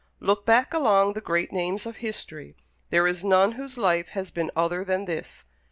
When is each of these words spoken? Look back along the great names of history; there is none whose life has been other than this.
Look 0.19 0.47
back 0.47 0.73
along 0.73 1.13
the 1.13 1.21
great 1.21 1.51
names 1.53 1.85
of 1.85 1.97
history; 1.97 2.55
there 2.89 3.05
is 3.05 3.23
none 3.23 3.51
whose 3.51 3.77
life 3.77 4.07
has 4.17 4.31
been 4.31 4.49
other 4.55 4.83
than 4.83 5.05
this. 5.05 5.45